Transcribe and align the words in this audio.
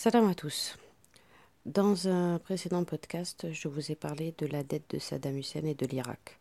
Salam 0.00 0.28
à 0.28 0.34
tous. 0.36 0.76
Dans 1.66 2.06
un 2.06 2.38
précédent 2.38 2.84
podcast, 2.84 3.48
je 3.50 3.66
vous 3.66 3.90
ai 3.90 3.96
parlé 3.96 4.32
de 4.38 4.46
la 4.46 4.62
dette 4.62 4.88
de 4.90 5.00
Saddam 5.00 5.36
Hussein 5.36 5.64
et 5.64 5.74
de 5.74 5.86
l'Irak. 5.86 6.38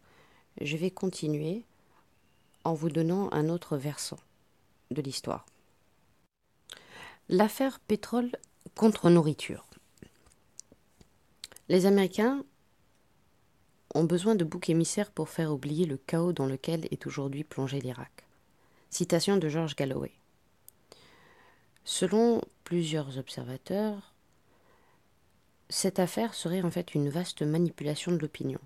Je 0.62 0.78
vais 0.78 0.92
continuer 0.92 1.64
en 2.66 2.76
vous 2.76 2.92
donnant 2.92 3.34
un 3.34 3.50
autre 3.50 3.76
versant 3.76 4.20
de 4.92 5.02
l'histoire. 5.02 5.48
L'affaire 7.30 7.80
pétrole 7.80 8.30
contre 8.76 9.10
nourriture. 9.10 9.66
Les 11.68 11.88
Américains 11.88 12.44
ont 13.96 14.04
besoin 14.04 14.36
de 14.36 14.44
boucs 14.46 14.70
émissaires 14.70 15.10
pour 15.10 15.30
faire 15.30 15.52
oublier 15.52 15.88
le 15.88 15.98
chaos 15.98 16.32
dans 16.32 16.46
lequel 16.46 16.88
est 16.92 17.08
aujourd'hui 17.08 17.44
plongé 17.44 17.82
l'Irak. 17.82 18.24
Citation 18.92 19.38
de 19.38 19.50
George 19.50 19.76
Galloway. 19.76 20.12
Selon 21.86 22.42
plusieurs 22.68 23.18
observateurs, 23.18 24.14
cette 25.70 26.00
affaire 26.00 26.34
serait 26.34 26.62
en 26.64 26.70
fait 26.70 26.96
une 26.96 27.08
vaste 27.08 27.42
manipulation 27.42 28.12
de 28.12 28.18
l'opinion. 28.18 28.60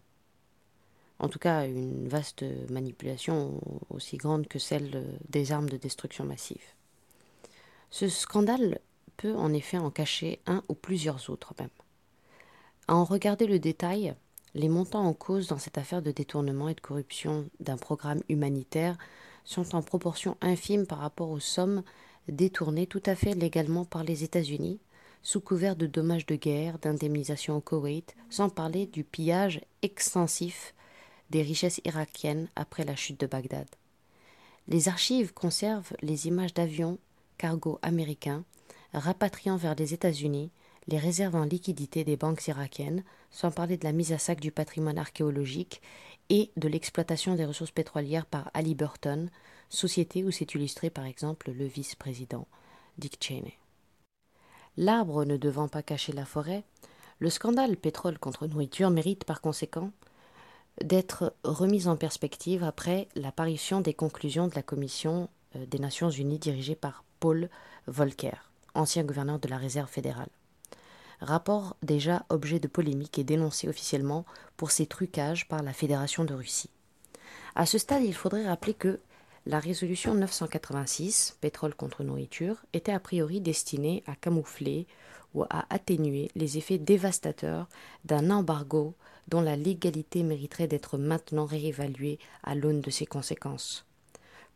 En 1.20 1.30
tout 1.30 1.38
cas, 1.38 1.68
une 1.68 2.08
vaste 2.08 2.44
manipulation 2.72 3.62
aussi 3.92 4.18
grande 4.18 4.48
que 4.48 4.58
celle 4.58 5.06
des 5.30 5.52
armes 5.52 5.70
de 5.70 5.78
destruction 5.78 6.26
massive. 6.26 6.64
Ce 7.92 8.09
scandale 8.09 8.80
peut 9.18 9.36
en 9.36 9.54
effet 9.54 9.78
en 9.78 9.92
cacher 9.92 10.40
un 10.48 10.64
ou 10.68 10.73
plusieurs 10.73 11.30
autres 11.30 11.54
même. 11.59 11.70
À 12.88 12.95
en 12.95 13.04
regarder 13.04 13.45
le 13.45 13.59
détail, 13.59 14.16
les 14.56 14.68
montants 14.68 15.06
en 15.06 15.14
cause 15.14 15.45
dans 15.45 15.59
cette 15.59 15.78
affaire 15.78 16.02
de 16.02 16.09
détournement 16.09 16.70
et 16.70 16.73
de 16.73 16.81
corruption 16.81 17.48
d'un 17.59 17.78
programme 17.78 18.23
humanitaire 18.30 18.98
sont 19.45 19.76
en 19.76 19.84
proportion 19.84 20.38
infime 20.42 20.88
par 20.88 20.98
rapport 20.98 21.30
aux 21.30 21.40
sommes 21.40 21.84
détourné 22.27 22.88
tout 22.88 23.03
à 23.05 23.16
fait 23.16 23.34
légalement 23.34 23.85
par 23.85 24.03
les 24.03 24.23
États-Unis, 24.23 24.80
sous 25.23 25.41
couvert 25.41 25.75
de 25.75 25.88
dommages 25.88 26.25
de 26.25 26.35
guerre, 26.35 26.80
d'indemnisation 26.80 27.57
au 27.57 27.61
Koweït, 27.61 28.16
sans 28.30 28.50
parler 28.50 28.88
du 28.88 29.03
pillage 29.03 29.61
extensif 29.81 30.73
des 31.30 31.41
richesses 31.41 31.81
irakiennes 31.86 32.50
après 32.55 32.83
la 32.83 32.95
chute 32.95 33.19
de 33.19 33.28
Bagdad. 33.28 33.67
Les 34.67 34.88
archives 34.88 35.33
conservent 35.33 35.94
les 36.02 36.28
images 36.28 36.53
d'avions 36.53 36.97
cargo 37.38 37.80
américains 37.81 38.44
rapatriant 38.94 39.58
vers 39.58 39.75
les 39.75 39.94
États-Unis 39.94 40.52
les 40.88 40.97
réserves 40.97 41.35
en 41.35 41.45
liquidité 41.45 42.03
des 42.03 42.17
banques 42.17 42.47
irakiennes, 42.47 43.03
sans 43.30 43.52
parler 43.52 43.78
de 43.78 43.83
la 43.83 43.91
mise 43.91 44.13
à 44.13 44.17
sac 44.17 44.39
du 44.39 44.52
patrimoine 44.52 44.97
archéologique 44.97 45.81
et 46.30 46.52
de 46.58 46.67
l'exploitation 46.67 47.35
des 47.35 47.45
ressources 47.45 47.72
pétrolières 47.72 48.25
par 48.25 48.50
Halliburton, 48.53 49.30
société 49.72 50.23
où 50.23 50.31
s'est 50.31 50.47
illustré 50.53 50.89
par 50.89 51.05
exemple 51.05 51.52
le 51.52 51.66
vice-président 51.66 52.47
Dick 52.97 53.17
Cheney. 53.23 53.58
L'arbre 54.78 55.25
ne 55.25 55.38
devant 55.38 55.67
pas 55.67 55.81
cacher 55.81 56.13
la 56.13 56.25
forêt, 56.25 56.63
le 57.19 57.30
scandale 57.30 57.78
pétrole 57.78 58.19
contre 58.19 58.47
nourriture 58.47 58.89
mérite 58.89 59.23
par 59.25 59.41
conséquent 59.41 59.91
d'être 60.83 61.33
remis 61.44 61.88
en 61.88 61.95
perspective 61.95 62.63
après 62.63 63.08
l'apparition 63.16 63.81
des 63.81 63.94
conclusions 63.94 64.47
de 64.47 64.55
la 64.55 64.63
Commission 64.63 65.30
euh, 65.55 65.66
des 65.66 65.80
Nations 65.80 66.09
Unies 66.09 66.39
dirigée 66.39 66.75
par 66.75 67.03
Paul 67.19 67.50
Volcker, 67.88 68.50
ancien 68.73 69.03
gouverneur 69.03 69.39
de 69.39 69.47
la 69.47 69.58
Réserve 69.58 69.89
fédérale. 69.89 70.30
Rapport 71.19 71.75
déjà 71.83 72.25
objet 72.30 72.59
de 72.59 72.67
polémique 72.67 73.19
et 73.19 73.23
dénoncé 73.23 73.67
officiellement 73.67 74.25
pour 74.58 74.72
ses 74.72 74.88
trucages 74.88 75.47
par 75.47 75.61
la 75.61 75.73
Fédération 75.73 76.23
de 76.23 76.33
Russie. 76.33 76.72
À 77.53 77.66
ce 77.66 77.78
stade, 77.78 78.03
il 78.03 78.16
faudrait 78.16 78.47
rappeler 78.47 78.73
que 78.73 79.00
la 79.47 79.59
résolution 79.59 80.14
986, 80.14 81.38
pétrole 81.42 81.73
contre 81.73 82.03
nourriture, 82.03 82.58
était 82.73 82.92
a 82.92 83.00
priori 83.00 83.42
destinée 83.42 84.03
à 84.06 84.16
camoufler 84.16 84.86
ou 85.34 85.44
à 85.50 85.66
atténuer 85.73 86.30
les 86.36 86.58
effets 86.58 86.78
dévastateurs 86.78 87.67
d'un 88.06 88.30
embargo 88.30 88.94
dont 89.28 89.42
la 89.42 89.56
légalité 89.56 90.23
mériterait 90.23 90.67
d'être 90.67 90.97
maintenant 90.97 91.45
réévaluée 91.45 92.19
à 92.44 92.53
l'aune 92.53 92.81
de 92.81 92.91
ses 92.91 93.06
conséquences. 93.06 93.85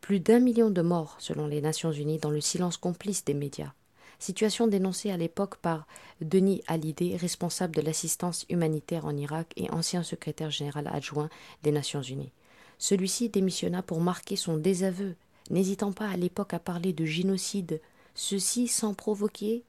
Plus 0.00 0.20
d'un 0.20 0.38
million 0.38 0.70
de 0.70 0.82
morts 0.82 1.16
selon 1.18 1.46
les 1.46 1.60
Nations 1.60 1.92
Unies 1.92 2.18
dans 2.18 2.30
le 2.30 2.40
silence 2.40 2.76
complice 2.76 3.24
des 3.24 3.34
médias. 3.34 3.72
Situation 4.18 4.66
dénoncée 4.66 5.10
à 5.10 5.16
l'époque 5.16 5.56
par 5.56 5.86
Denis 6.20 6.62
Hallyday, 6.68 7.16
responsable 7.16 7.74
de 7.74 7.82
l'assistance 7.82 8.46
humanitaire 8.48 9.04
en 9.04 9.16
Irak 9.16 9.52
et 9.56 9.70
ancien 9.70 10.02
secrétaire 10.02 10.50
général 10.50 10.88
adjoint 10.92 11.28
des 11.62 11.72
Nations 11.72 12.02
Unies. 12.02 12.32
Celui-ci 12.78 13.28
démissionna 13.28 13.82
pour 13.82 14.00
marquer 14.00 14.36
son 14.36 14.56
désaveu, 14.56 15.16
n'hésitant 15.50 15.92
pas 15.92 16.08
à 16.08 16.16
l'époque 16.16 16.54
à 16.54 16.58
parler 16.58 16.92
de 16.92 17.04
génocide, 17.04 17.80
ceci 18.14 18.68
sans 18.68 18.94
provoquer 18.94 19.64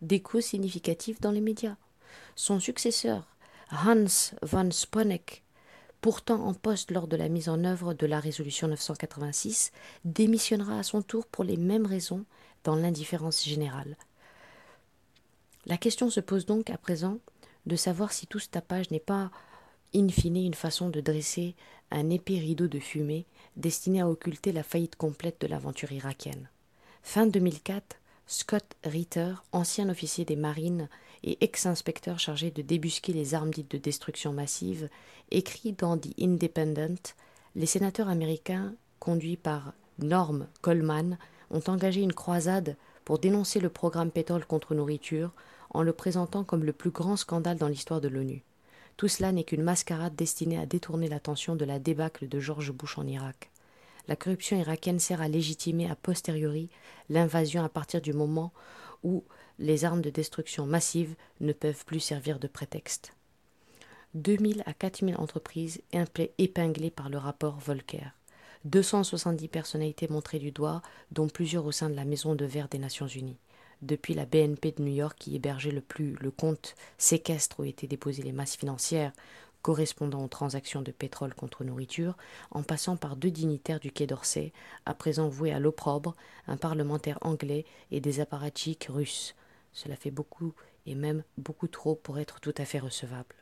d'écho 0.00 0.40
significatifs 0.40 1.20
dans 1.20 1.30
les 1.30 1.40
médias. 1.40 1.76
Son 2.34 2.60
successeur, 2.60 3.26
Hans 3.70 4.34
von 4.42 4.70
Sponeck, 4.70 5.42
pourtant 6.00 6.44
en 6.44 6.54
poste 6.54 6.90
lors 6.90 7.06
de 7.06 7.16
la 7.16 7.28
mise 7.28 7.48
en 7.48 7.64
œuvre 7.64 7.94
de 7.94 8.06
la 8.06 8.18
résolution 8.18 8.68
986, 8.68 9.72
démissionnera 10.04 10.78
à 10.78 10.82
son 10.82 11.00
tour 11.00 11.26
pour 11.26 11.44
les 11.44 11.56
mêmes 11.56 11.86
raisons 11.86 12.24
dans 12.64 12.74
l'indifférence 12.74 13.44
générale. 13.44 13.96
La 15.66 15.76
question 15.76 16.10
se 16.10 16.20
pose 16.20 16.44
donc 16.44 16.70
à 16.70 16.76
présent 16.76 17.18
de 17.66 17.76
savoir 17.76 18.12
si 18.12 18.26
tout 18.26 18.40
ce 18.40 18.48
tapage 18.48 18.90
n'est 18.90 18.98
pas 18.98 19.30
in 19.94 20.08
fine 20.08 20.36
une 20.36 20.54
façon 20.54 20.88
de 20.88 21.00
dresser 21.00 21.54
un 21.90 22.10
épais 22.10 22.38
rideau 22.38 22.68
de 22.68 22.78
fumée 22.78 23.26
destiné 23.56 24.00
à 24.00 24.08
occulter 24.08 24.52
la 24.52 24.62
faillite 24.62 24.96
complète 24.96 25.40
de 25.40 25.46
l'aventure 25.46 25.92
irakienne. 25.92 26.48
Fin 27.02 27.26
2004, 27.26 27.96
Scott 28.26 28.64
Ritter, 28.84 29.34
ancien 29.52 29.88
officier 29.88 30.24
des 30.24 30.36
marines 30.36 30.88
et 31.22 31.38
ex-inspecteur 31.44 32.18
chargé 32.18 32.50
de 32.50 32.62
débusquer 32.62 33.12
les 33.12 33.34
armes 33.34 33.50
dites 33.50 33.70
de 33.70 33.78
destruction 33.78 34.32
massive, 34.32 34.88
écrit 35.30 35.72
dans 35.72 35.98
The 35.98 36.08
Independent 36.18 37.14
Les 37.54 37.66
sénateurs 37.66 38.08
américains, 38.08 38.74
conduits 38.98 39.36
par 39.36 39.74
Norm 39.98 40.46
Coleman, 40.62 41.18
ont 41.50 41.62
engagé 41.66 42.00
une 42.00 42.14
croisade 42.14 42.76
pour 43.04 43.18
dénoncer 43.18 43.60
le 43.60 43.68
programme 43.68 44.10
pétrole 44.10 44.46
contre 44.46 44.74
nourriture 44.74 45.32
en 45.70 45.82
le 45.82 45.92
présentant 45.92 46.44
comme 46.44 46.64
le 46.64 46.72
plus 46.72 46.90
grand 46.90 47.16
scandale 47.16 47.58
dans 47.58 47.68
l'histoire 47.68 48.00
de 48.00 48.08
l'ONU. 48.08 48.42
Tout 48.96 49.08
cela 49.08 49.32
n'est 49.32 49.44
qu'une 49.44 49.62
mascarade 49.62 50.14
destinée 50.14 50.58
à 50.58 50.66
détourner 50.66 51.08
l'attention 51.08 51.56
de 51.56 51.64
la 51.64 51.78
débâcle 51.78 52.28
de 52.28 52.40
George 52.40 52.72
Bush 52.72 52.98
en 52.98 53.06
Irak. 53.06 53.50
La 54.08 54.16
corruption 54.16 54.58
irakienne 54.58 54.98
sert 54.98 55.20
à 55.20 55.28
légitimer 55.28 55.90
a 55.90 55.96
posteriori 55.96 56.68
l'invasion 57.08 57.64
à 57.64 57.68
partir 57.68 58.00
du 58.00 58.12
moment 58.12 58.52
où 59.02 59.24
les 59.58 59.84
armes 59.84 60.02
de 60.02 60.10
destruction 60.10 60.66
massive 60.66 61.14
ne 61.40 61.52
peuvent 61.52 61.84
plus 61.84 62.00
servir 62.00 62.38
de 62.38 62.48
prétexte. 62.48 63.14
2000 64.14 64.62
à 64.66 64.74
4000 64.74 65.16
entreprises 65.16 65.80
épinglées 66.38 66.90
par 66.90 67.08
le 67.08 67.18
rapport 67.18 67.58
Volcker. 67.58 68.12
270 68.64 69.48
personnalités 69.48 70.06
montrées 70.08 70.38
du 70.38 70.52
doigt, 70.52 70.82
dont 71.10 71.28
plusieurs 71.28 71.64
au 71.64 71.72
sein 71.72 71.90
de 71.90 71.96
la 71.96 72.04
Maison 72.04 72.34
de 72.34 72.44
verre 72.44 72.68
des 72.68 72.78
Nations 72.78 73.08
Unies 73.08 73.38
depuis 73.82 74.14
la 74.14 74.26
BNP 74.26 74.72
de 74.72 74.82
New 74.82 74.94
York 74.94 75.16
qui 75.18 75.36
hébergeait 75.36 75.70
le 75.70 75.80
plus 75.80 76.16
le 76.20 76.30
compte 76.30 76.74
séquestre 76.98 77.60
où 77.60 77.64
étaient 77.64 77.86
déposées 77.86 78.22
les 78.22 78.32
masses 78.32 78.56
financières 78.56 79.12
correspondant 79.62 80.24
aux 80.24 80.28
transactions 80.28 80.82
de 80.82 80.90
pétrole 80.90 81.34
contre 81.34 81.64
nourriture, 81.64 82.16
en 82.50 82.62
passant 82.62 82.96
par 82.96 83.16
deux 83.16 83.30
dignitaires 83.30 83.80
du 83.80 83.92
Quai 83.92 84.06
d'Orsay, 84.06 84.52
à 84.86 84.92
présent 84.92 85.28
voués 85.28 85.52
à 85.52 85.60
l'opprobre, 85.60 86.16
un 86.48 86.56
parlementaire 86.56 87.18
anglais 87.20 87.64
et 87.92 88.00
des 88.00 88.20
apparatchiks 88.20 88.88
russes. 88.90 89.34
Cela 89.72 89.96
fait 89.96 90.10
beaucoup, 90.10 90.52
et 90.86 90.94
même 90.94 91.22
beaucoup 91.38 91.68
trop 91.68 91.94
pour 91.94 92.18
être 92.18 92.40
tout 92.40 92.54
à 92.58 92.64
fait 92.64 92.80
recevable. 92.80 93.36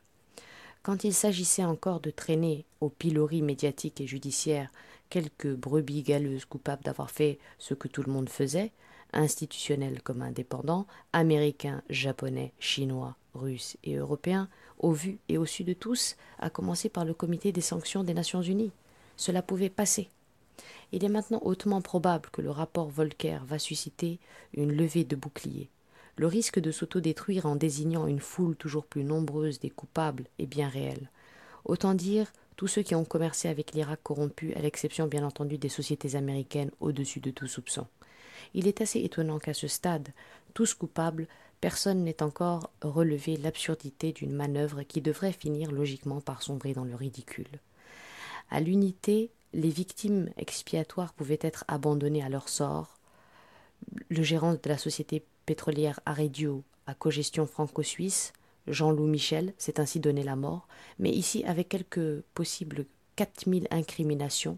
Quand 0.83 1.03
il 1.03 1.13
s'agissait 1.13 1.63
encore 1.63 1.99
de 1.99 2.11
traîner 2.11 2.65
au 2.79 2.89
pilori 2.89 3.41
médiatique 3.41 4.01
et 4.01 4.07
judiciaire 4.07 4.71
quelques 5.09 5.53
brebis 5.53 6.03
galeuses 6.03 6.45
coupables 6.45 6.83
d'avoir 6.83 7.11
fait 7.11 7.39
ce 7.59 7.73
que 7.73 7.87
tout 7.87 8.03
le 8.03 8.11
monde 8.11 8.29
faisait, 8.29 8.71
institutionnels 9.13 10.01
comme 10.01 10.21
indépendants, 10.21 10.87
américains, 11.13 11.81
japonais, 11.89 12.53
chinois, 12.59 13.15
russes 13.33 13.77
et 13.83 13.95
européens, 13.95 14.49
au 14.79 14.91
vu 14.91 15.19
et 15.29 15.37
au 15.37 15.45
su 15.45 15.63
de 15.63 15.73
tous, 15.73 16.15
à 16.39 16.49
commencer 16.49 16.89
par 16.89 17.05
le 17.05 17.13
comité 17.13 17.51
des 17.51 17.61
sanctions 17.61 18.03
des 18.03 18.13
Nations 18.13 18.41
Unies. 18.41 18.71
Cela 19.17 19.41
pouvait 19.41 19.69
passer. 19.69 20.09
Il 20.91 21.05
est 21.05 21.09
maintenant 21.09 21.41
hautement 21.43 21.81
probable 21.81 22.29
que 22.31 22.41
le 22.41 22.49
rapport 22.49 22.89
Volcker 22.89 23.39
va 23.45 23.59
susciter 23.59 24.19
une 24.53 24.71
levée 24.71 25.03
de 25.03 25.15
boucliers. 25.15 25.69
Le 26.17 26.27
risque 26.27 26.59
de 26.59 26.71
s'autodétruire 26.71 27.45
en 27.45 27.55
désignant 27.55 28.07
une 28.07 28.19
foule 28.19 28.55
toujours 28.55 28.85
plus 28.85 29.03
nombreuse 29.03 29.59
des 29.59 29.69
coupables 29.69 30.25
est 30.39 30.45
bien 30.45 30.67
réel. 30.67 31.09
Autant 31.63 31.93
dire 31.93 32.31
tous 32.57 32.67
ceux 32.67 32.81
qui 32.81 32.95
ont 32.95 33.05
commercé 33.05 33.47
avec 33.47 33.71
l'Irak 33.71 34.01
corrompu, 34.03 34.53
à 34.53 34.59
l'exception 34.59 35.07
bien 35.07 35.25
entendu 35.25 35.57
des 35.57 35.69
sociétés 35.69 36.15
américaines 36.15 36.71
au-dessus 36.79 37.21
de 37.21 37.31
tout 37.31 37.47
soupçon. 37.47 37.87
Il 38.53 38.67
est 38.67 38.81
assez 38.81 38.99
étonnant 38.99 39.39
qu'à 39.39 39.53
ce 39.53 39.67
stade, 39.67 40.09
tous 40.53 40.73
coupables, 40.73 41.27
personne 41.61 42.03
n'ait 42.03 42.23
encore 42.23 42.69
relevé 42.81 43.37
l'absurdité 43.37 44.11
d'une 44.11 44.33
manœuvre 44.33 44.83
qui 44.83 45.01
devrait 45.01 45.31
finir 45.31 45.71
logiquement 45.71 46.21
par 46.21 46.41
sombrer 46.41 46.73
dans 46.73 46.83
le 46.83 46.95
ridicule. 46.95 47.59
À 48.49 48.59
l'unité, 48.59 49.29
les 49.53 49.69
victimes 49.69 50.29
expiatoires 50.37 51.13
pouvaient 51.13 51.39
être 51.41 51.63
abandonnées 51.67 52.23
à 52.23 52.29
leur 52.29 52.49
sort. 52.49 52.97
Le 54.09 54.23
gérant 54.23 54.53
de 54.53 54.59
la 54.65 54.77
société 54.77 55.23
pétrolière 55.45 55.99
Aredio 56.05 56.63
à 56.87 56.93
cogestion 56.93 57.45
franco-suisse, 57.45 58.33
Jean-Loup 58.67 59.07
Michel 59.07 59.53
s'est 59.57 59.79
ainsi 59.79 59.99
donné 59.99 60.23
la 60.23 60.35
mort, 60.35 60.67
mais 60.99 61.11
ici 61.11 61.43
avec 61.45 61.69
quelques 61.69 62.21
possibles 62.33 62.85
4000 63.15 63.67
incriminations, 63.71 64.57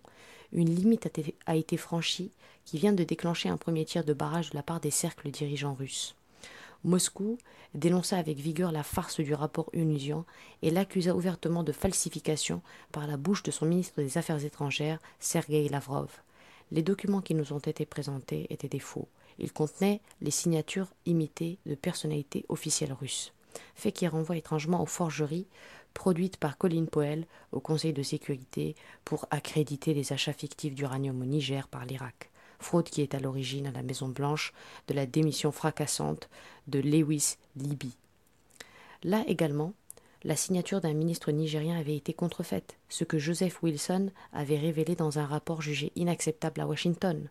une 0.54 0.74
limite 0.74 1.10
a 1.46 1.56
été 1.56 1.78
franchie 1.78 2.32
qui 2.66 2.78
vient 2.78 2.94
de 2.94 3.04
déclencher 3.04 3.50
un 3.50 3.58
premier 3.58 3.86
tir 3.86 4.04
de 4.04 4.14
barrage 4.14 4.52
de 4.52 4.56
la 4.56 4.64
part 4.64 4.80
des 4.80 4.92
cercles 4.92 5.32
dirigeants 5.32 5.74
russes. 5.74 6.16
Moscou 6.84 7.38
dénonça 7.74 8.18
avec 8.18 8.38
vigueur 8.38 8.72
la 8.72 8.84
farce 8.84 9.20
du 9.20 9.34
rapport 9.34 9.70
Unusian 9.74 10.26
et 10.62 10.70
l'accusa 10.70 11.16
ouvertement 11.16 11.64
de 11.64 11.72
falsification 11.72 12.62
par 12.92 13.08
la 13.08 13.18
bouche 13.18 13.44
de 13.44 13.52
son 13.52 13.66
ministre 13.66 14.02
des 14.02 14.18
Affaires 14.18 14.44
étrangères, 14.44 15.00
Sergei 15.20 15.68
Lavrov. 15.70 16.10
Les 16.72 16.84
documents 16.84 17.22
qui 17.22 17.36
nous 17.36 17.54
ont 17.54 17.60
été 17.60 17.86
présentés 17.86 18.48
étaient 18.50 18.68
des 18.68 18.80
faux. 18.80 19.08
Ils 19.40 19.52
contenaient 19.52 20.02
les 20.22 20.32
signatures 20.32 20.94
imitées 21.06 21.58
de 21.66 21.76
personnalités 21.76 22.46
officielles 22.50 22.94
russes, 22.94 23.34
fait 23.76 23.92
qui 23.92 24.08
renvoie 24.08 24.38
étrangement 24.38 24.82
aux 24.82 24.88
forgeries 24.88 25.48
produites 25.94 26.38
par 26.38 26.58
Colin 26.58 26.86
Powell 26.86 27.26
au 27.52 27.60
Conseil 27.60 27.94
de 27.94 28.04
sécurité 28.04 28.76
pour 29.06 29.28
accréditer 29.32 29.94
les 29.94 30.14
achats 30.14 30.34
fictifs 30.34 30.76
d'uranium 30.76 31.22
au 31.22 31.26
Niger 31.26 31.68
par 31.68 31.86
l'Irak 31.86 32.30
fraude 32.64 32.90
qui 32.90 33.02
est 33.02 33.14
à 33.14 33.20
l'origine 33.20 33.68
à 33.68 33.72
la 33.72 33.84
Maison 33.84 34.08
Blanche 34.08 34.54
de 34.88 34.96
la 34.96 35.06
démission 35.06 35.52
fracassante 35.52 36.30
de 36.68 36.80
Lewis 36.80 37.36
Libby. 37.56 37.96
Là 39.04 39.24
également, 39.28 39.74
la 40.24 40.36
signature 40.38 40.80
d'un 40.80 40.94
ministre 40.94 41.32
nigérien 41.32 41.78
avait 41.78 41.98
été 41.98 42.14
contrefaite, 42.14 42.78
ce 42.88 43.04
que 43.04 43.20
Joseph 43.20 43.62
Wilson 43.62 44.10
avait 44.32 44.58
révélé 44.58 44.96
dans 44.96 45.20
un 45.20 45.26
rapport 45.26 45.62
jugé 45.62 45.92
inacceptable 45.98 46.62
à 46.62 46.68
Washington. 46.68 47.30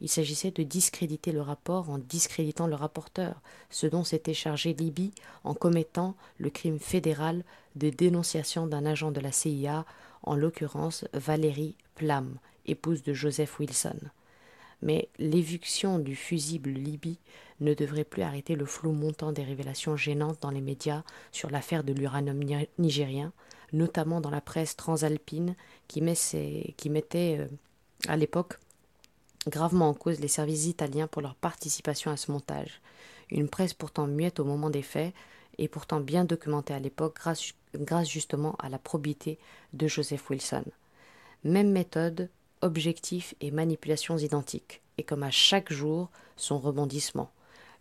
Il 0.00 0.08
s'agissait 0.08 0.50
de 0.50 0.62
discréditer 0.62 1.32
le 1.32 1.40
rapport 1.40 1.88
en 1.90 1.98
discréditant 1.98 2.66
le 2.66 2.74
rapporteur, 2.74 3.40
ce 3.70 3.86
dont 3.86 4.04
s'était 4.04 4.34
chargé 4.34 4.74
Libby 4.74 5.12
en 5.44 5.54
commettant 5.54 6.16
le 6.38 6.50
crime 6.50 6.78
fédéral 6.78 7.44
de 7.76 7.88
dénonciation 7.88 8.66
d'un 8.66 8.84
agent 8.84 9.10
de 9.10 9.20
la 9.20 9.32
CIA, 9.32 9.84
en 10.22 10.34
l'occurrence 10.34 11.04
Valérie 11.14 11.76
Plam, 11.94 12.38
épouse 12.66 13.02
de 13.02 13.14
Joseph 13.14 13.58
Wilson. 13.58 13.98
Mais 14.82 15.08
l'éviction 15.18 15.98
du 15.98 16.14
fusible 16.14 16.70
Libye 16.70 17.18
ne 17.60 17.72
devrait 17.72 18.04
plus 18.04 18.22
arrêter 18.22 18.54
le 18.56 18.66
flot 18.66 18.92
montant 18.92 19.32
des 19.32 19.44
révélations 19.44 19.96
gênantes 19.96 20.38
dans 20.42 20.50
les 20.50 20.60
médias 20.60 21.02
sur 21.32 21.50
l'affaire 21.50 21.84
de 21.84 21.94
l'uranium 21.94 22.38
nigérien, 22.78 23.32
notamment 23.72 24.20
dans 24.20 24.30
la 24.30 24.42
presse 24.42 24.76
transalpine 24.76 25.54
qui, 25.88 26.02
mettait 26.02 27.38
euh, 27.38 27.46
à 28.08 28.16
l'époque 28.16 28.58
gravement 29.48 29.88
en 29.88 29.94
cause 29.94 30.20
les 30.20 30.28
services 30.28 30.66
italiens 30.66 31.06
pour 31.06 31.22
leur 31.22 31.34
participation 31.34 32.10
à 32.10 32.16
ce 32.16 32.30
montage. 32.30 32.80
Une 33.30 33.48
presse 33.48 33.74
pourtant 33.74 34.06
muette 34.06 34.40
au 34.40 34.44
moment 34.44 34.70
des 34.70 34.82
faits 34.82 35.14
et 35.58 35.68
pourtant 35.68 36.00
bien 36.00 36.24
documentée 36.24 36.74
à 36.74 36.78
l'époque 36.78 37.16
grâce, 37.74 38.08
justement 38.08 38.54
à 38.58 38.68
la 38.68 38.78
probité 38.78 39.38
de 39.72 39.88
Joseph 39.88 40.28
Wilson. 40.30 40.64
Même 41.44 41.70
méthode, 41.70 42.28
objectifs 42.60 43.34
et 43.40 43.50
manipulations 43.50 44.18
identiques, 44.18 44.82
et 44.98 45.02
comme 45.02 45.22
à 45.22 45.30
chaque 45.30 45.72
jour, 45.72 46.10
son 46.36 46.58
rebondissement. 46.58 47.30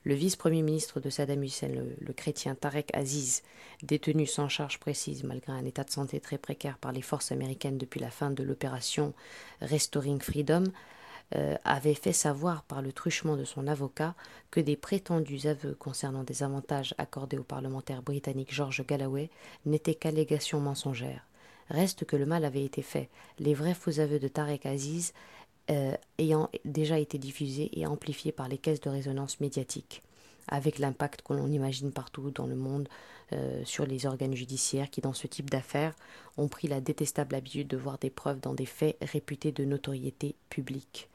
Le 0.03 0.13
vice-premier 0.13 0.61
ministre 0.61 0.99
de 0.99 1.09
Saddam 1.09 1.43
Hussein, 1.43 1.67
le, 1.67 2.13
chrétien 2.13 2.53
Tarek 2.53 2.93
Aziz, 2.93 3.41
détenu 3.81 4.27
sans 4.27 4.47
charge 4.49 4.79
précise 4.79 5.23
malgré 5.23 5.51
un 5.51 5.65
état 5.65 5.83
de 5.83 5.89
santé 5.89 6.19
très 6.19 6.37
précaire 6.37 6.77
par 6.77 6.91
les 6.91 7.01
forces 7.01 7.31
américaines 7.31 7.79
depuis 7.79 7.99
la 7.99 8.11
fin 8.11 8.29
de 8.29 8.43
l'opération 8.43 9.13
Restoring 9.61 10.21
Freedom, 10.21 10.65
euh, 11.33 11.55
avait 11.63 11.95
fait 11.95 12.13
savoir 12.13 12.63
par 12.63 12.83
le 12.83 12.91
truchement 12.91 13.35
de 13.35 13.45
son 13.45 13.65
avocat 13.65 14.13
que 14.51 14.59
des 14.59 14.75
prétendus 14.75 15.47
aveux 15.47 15.73
concernant 15.73 16.23
des 16.23 16.43
avantages 16.43 16.93
accordés 16.99 17.39
au 17.39 17.43
parlementaire 17.43 18.03
britannique 18.03 18.53
George 18.53 18.85
Galloway 18.85 19.31
n'étaient 19.65 19.95
qu'allégations 19.95 20.59
mensongères. 20.59 21.25
Reste 21.69 22.05
que 22.05 22.15
le 22.15 22.27
mal 22.27 22.45
avait 22.45 22.63
été 22.63 22.83
fait, 22.83 23.09
les 23.39 23.55
vrais 23.55 23.73
faux 23.73 23.99
aveux 23.99 24.19
de 24.19 24.27
Tarek 24.27 24.67
Aziz 24.67 25.13
euh, 25.71 25.95
ayant 26.19 26.49
déjà 26.63 26.99
été 26.99 27.17
diffusés 27.17 27.71
et 27.73 27.87
amplifiés 27.87 28.31
par 28.31 28.47
les 28.47 28.59
caisses 28.59 28.81
de 28.81 28.91
résonance 28.91 29.39
médiatiques, 29.39 30.03
avec 30.47 30.77
l'impact 30.77 31.23
que 31.23 31.33
l'on 31.33 31.47
imagine 31.47 31.91
partout 31.91 32.29
dans 32.29 32.45
le 32.45 32.55
monde 32.55 32.87
euh, 33.33 33.63
sur 33.65 33.87
les 33.87 34.05
organes 34.05 34.35
judiciaires 34.35 34.91
qui, 34.91 35.01
dans 35.01 35.13
ce 35.13 35.25
type 35.25 35.49
d'affaires, 35.49 35.95
ont 36.37 36.47
pris 36.47 36.67
la 36.67 36.81
détestable 36.81 37.33
habitude 37.33 37.67
de 37.67 37.77
voir 37.77 37.97
des 37.97 38.11
preuves 38.11 38.41
dans 38.41 38.53
des 38.53 38.67
faits 38.67 38.95
réputés 39.01 39.51
de 39.51 39.65
notoriété 39.65 40.35
publique. 40.51 41.09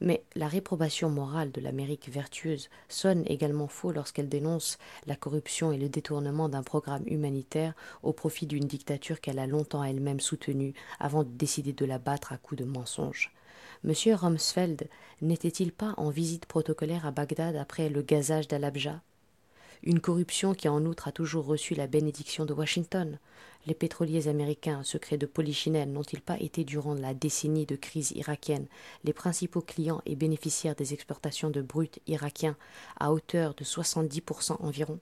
Mais 0.00 0.24
la 0.34 0.48
réprobation 0.48 1.08
morale 1.08 1.52
de 1.52 1.60
l'Amérique 1.60 2.10
vertueuse 2.10 2.68
sonne 2.88 3.22
également 3.26 3.68
faux 3.68 3.92
lorsqu'elle 3.92 4.28
dénonce 4.28 4.78
la 5.06 5.16
corruption 5.16 5.72
et 5.72 5.78
le 5.78 5.88
détournement 5.88 6.48
d'un 6.48 6.62
programme 6.62 7.04
humanitaire 7.06 7.74
au 8.02 8.12
profit 8.12 8.46
d'une 8.46 8.66
dictature 8.66 9.20
qu'elle 9.20 9.38
a 9.38 9.46
longtemps 9.46 9.84
elle-même 9.84 10.20
soutenue 10.20 10.74
avant 10.98 11.22
de 11.22 11.30
décider 11.30 11.72
de 11.72 11.84
la 11.84 11.98
battre 11.98 12.32
à 12.32 12.38
coups 12.38 12.60
de 12.60 12.66
mensonges. 12.66 13.32
M. 13.84 13.92
Rumsfeld 14.14 14.88
n'était-il 15.22 15.72
pas 15.72 15.94
en 15.96 16.10
visite 16.10 16.46
protocolaire 16.46 17.06
à 17.06 17.10
Bagdad 17.10 17.54
après 17.56 17.88
le 17.88 18.02
gazage 18.02 18.48
d'Al-Abja 18.48 19.00
une 19.82 20.00
corruption 20.00 20.54
qui 20.54 20.68
en 20.68 20.84
outre 20.84 21.08
a 21.08 21.12
toujours 21.12 21.46
reçu 21.46 21.74
la 21.74 21.86
bénédiction 21.86 22.44
de 22.44 22.52
Washington. 22.52 23.18
Les 23.66 23.74
pétroliers 23.74 24.28
américains, 24.28 24.82
secrets 24.82 25.16
de 25.16 25.26
Polichinelle, 25.26 25.90
n'ont-ils 25.90 26.20
pas 26.20 26.38
été 26.38 26.64
durant 26.64 26.94
la 26.94 27.14
décennie 27.14 27.66
de 27.66 27.76
crise 27.76 28.12
irakienne 28.12 28.66
les 29.04 29.12
principaux 29.12 29.62
clients 29.62 30.02
et 30.04 30.16
bénéficiaires 30.16 30.74
des 30.74 30.92
exportations 30.92 31.50
de 31.50 31.62
brut 31.62 31.98
irakiens 32.06 32.56
à 33.00 33.12
hauteur 33.12 33.54
de 33.54 33.64
70% 33.64 34.56
environ? 34.60 34.98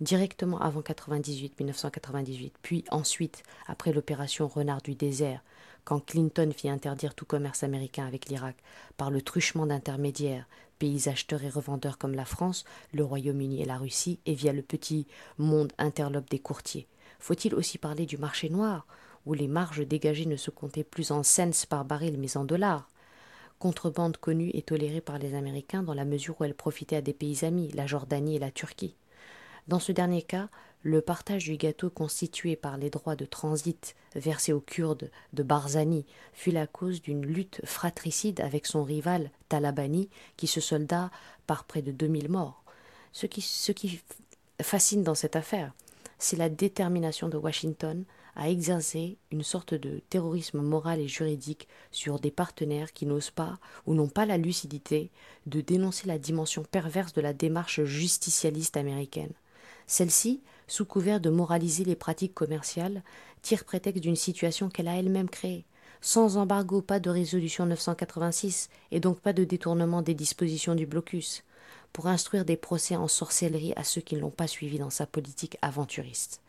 Directement 0.00 0.60
avant 0.60 0.82
98, 0.82 1.58
1998, 1.58 2.54
puis 2.62 2.84
ensuite 2.90 3.42
après 3.66 3.92
l'opération 3.92 4.48
Renard 4.48 4.82
du 4.82 4.94
désert, 4.94 5.42
quand 5.84 6.00
Clinton 6.00 6.50
fit 6.54 6.68
interdire 6.68 7.14
tout 7.14 7.24
commerce 7.24 7.62
américain 7.62 8.06
avec 8.06 8.28
l'Irak 8.28 8.56
par 8.96 9.10
le 9.10 9.22
truchement 9.22 9.66
d'intermédiaires, 9.66 10.46
pays 10.80 11.08
acheteurs 11.08 11.44
et 11.44 11.50
revendeurs 11.50 11.98
comme 11.98 12.14
la 12.14 12.24
France, 12.24 12.64
le 12.92 13.04
Royaume-Uni 13.04 13.62
et 13.62 13.66
la 13.66 13.76
Russie, 13.76 14.18
et 14.26 14.34
via 14.34 14.52
le 14.52 14.62
petit 14.62 15.06
monde 15.38 15.72
interlope 15.78 16.30
des 16.30 16.40
courtiers. 16.40 16.88
Faut-il 17.20 17.54
aussi 17.54 17.78
parler 17.78 18.06
du 18.06 18.16
marché 18.16 18.48
noir, 18.48 18.86
où 19.26 19.34
les 19.34 19.46
marges 19.46 19.86
dégagées 19.86 20.26
ne 20.26 20.36
se 20.36 20.50
comptaient 20.50 20.82
plus 20.82 21.10
en 21.10 21.22
cents 21.22 21.66
par 21.68 21.84
baril 21.84 22.16
mais 22.18 22.36
en 22.36 22.44
dollars? 22.44 22.88
Contrebande 23.58 24.16
connue 24.16 24.50
et 24.54 24.62
tolérée 24.62 25.02
par 25.02 25.18
les 25.18 25.34
Américains 25.34 25.82
dans 25.82 25.92
la 25.92 26.06
mesure 26.06 26.40
où 26.40 26.44
elle 26.44 26.54
profitait 26.54 26.96
à 26.96 27.02
des 27.02 27.12
pays 27.12 27.44
amis, 27.44 27.70
la 27.74 27.86
Jordanie 27.86 28.36
et 28.36 28.40
la 28.40 28.50
Turquie. 28.50 28.96
Dans 29.68 29.80
ce 29.80 29.92
dernier 29.92 30.22
cas, 30.22 30.48
le 30.82 31.00
partage 31.02 31.44
du 31.44 31.56
gâteau 31.56 31.90
constitué 31.90 32.56
par 32.56 32.78
les 32.78 32.90
droits 32.90 33.16
de 33.16 33.26
transit 33.26 33.94
versés 34.14 34.52
aux 34.52 34.60
Kurdes 34.60 35.10
de 35.32 35.42
Barzani 35.42 36.06
fut 36.32 36.52
la 36.52 36.66
cause 36.66 37.02
d'une 37.02 37.24
lutte 37.24 37.60
fratricide 37.64 38.40
avec 38.40 38.66
son 38.66 38.82
rival 38.82 39.30
Talabani 39.48 40.08
qui 40.36 40.46
se 40.46 40.60
solda 40.60 41.10
par 41.46 41.64
près 41.64 41.82
de 41.82 41.92
2000 41.92 42.30
morts. 42.30 42.64
Ce 43.12 43.26
qui, 43.26 44.00
fascine 44.62 45.02
dans 45.02 45.14
cette 45.14 45.36
affaire, 45.36 45.72
c'est 46.18 46.36
la 46.36 46.48
détermination 46.48 47.28
de 47.28 47.36
Washington 47.36 48.04
à 48.36 48.48
exercer 48.48 49.18
une 49.32 49.42
sorte 49.42 49.74
de 49.74 50.00
terrorisme 50.08 50.60
moral 50.60 51.00
et 51.00 51.08
juridique 51.08 51.68
sur 51.90 52.20
des 52.20 52.30
partenaires 52.30 52.92
qui 52.92 53.04
n'osent 53.04 53.30
pas 53.30 53.58
ou 53.86 53.94
n'ont 53.94 54.08
pas 54.08 54.26
la 54.26 54.38
lucidité 54.38 55.10
de 55.46 55.60
dénoncer 55.60 56.06
la 56.06 56.18
dimension 56.18 56.62
perverse 56.62 57.12
de 57.12 57.20
la 57.20 57.32
démarche 57.32 57.82
justicialiste 57.84 58.76
américaine. 58.76 59.32
Celle-ci, 59.86 60.40
sous 60.70 60.84
couvert 60.84 61.20
de 61.20 61.30
moraliser 61.30 61.84
les 61.84 61.96
pratiques 61.96 62.32
commerciales, 62.32 63.02
tire 63.42 63.64
prétexte 63.64 64.02
d'une 64.02 64.14
situation 64.14 64.68
qu'elle 64.68 64.86
a 64.86 64.96
elle-même 64.96 65.28
créée. 65.28 65.64
Sans 66.00 66.36
embargo, 66.36 66.80
pas 66.80 67.00
de 67.00 67.10
résolution 67.10 67.66
986 67.66 68.70
et 68.92 69.00
donc 69.00 69.18
pas 69.18 69.32
de 69.32 69.42
détournement 69.42 70.00
des 70.00 70.14
dispositions 70.14 70.76
du 70.76 70.86
blocus, 70.86 71.42
pour 71.92 72.06
instruire 72.06 72.44
des 72.44 72.56
procès 72.56 72.94
en 72.94 73.08
sorcellerie 73.08 73.72
à 73.74 73.82
ceux 73.82 74.00
qui 74.00 74.14
ne 74.14 74.20
l'ont 74.20 74.30
pas 74.30 74.46
suivi 74.46 74.78
dans 74.78 74.90
sa 74.90 75.06
politique 75.06 75.58
aventuriste. 75.60 76.40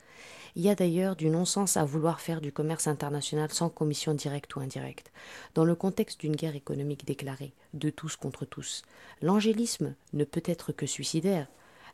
Il 0.56 0.62
y 0.62 0.70
a 0.70 0.76
d'ailleurs 0.76 1.16
du 1.16 1.30
non-sens 1.30 1.76
à 1.76 1.84
vouloir 1.84 2.22
faire 2.22 2.42
du 2.42 2.52
commerce 2.52 2.86
international 2.86 3.52
sans 3.52 3.70
commission 3.70 4.14
directe 4.14 4.56
ou 4.56 4.60
indirecte, 4.60 5.12
dans 5.56 5.66
le 5.66 5.74
contexte 5.74 6.20
d'une 6.20 6.36
guerre 6.36 6.56
économique 6.56 7.06
déclarée, 7.06 7.54
de 7.74 7.90
tous 7.90 8.18
contre 8.18 8.46
tous. 8.46 8.84
L'angélisme 9.24 9.96
ne 10.14 10.26
peut 10.26 10.44
être 10.46 10.74
que 10.74 10.86
suicidaire, 10.86 11.48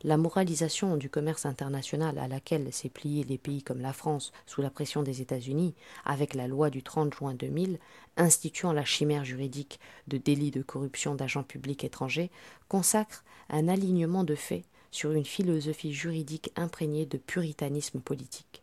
la 0.04 0.16
moralisation 0.16 0.96
du 0.96 1.10
commerce 1.10 1.46
international 1.46 2.18
à 2.18 2.28
laquelle 2.28 2.72
s'est 2.72 2.88
plié 2.88 3.24
les 3.24 3.38
pays 3.38 3.62
comme 3.62 3.80
la 3.80 3.92
France 3.92 4.32
sous 4.46 4.62
la 4.62 4.70
pression 4.70 5.02
des 5.02 5.20
États-Unis, 5.20 5.74
avec 6.04 6.34
la 6.34 6.46
loi 6.46 6.70
du 6.70 6.82
30 6.82 7.14
juin 7.14 7.34
2000 7.34 7.78
instituant 8.16 8.72
la 8.72 8.84
chimère 8.84 9.24
juridique 9.24 9.80
de 10.06 10.18
délit 10.18 10.50
de 10.50 10.62
corruption 10.62 11.14
d'agents 11.14 11.42
publics 11.42 11.84
étrangers, 11.84 12.30
consacre 12.68 13.24
un 13.48 13.68
alignement 13.68 14.24
de 14.24 14.34
faits 14.34 14.64
sur 14.90 15.12
une 15.12 15.24
philosophie 15.24 15.92
juridique 15.92 16.50
imprégnée 16.56 17.06
de 17.06 17.18
puritanisme 17.18 18.00
politique. 18.00 18.62